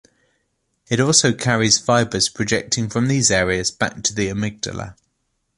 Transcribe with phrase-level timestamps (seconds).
[0.89, 4.95] It also carries fibers projecting from these areas back to the amygdala.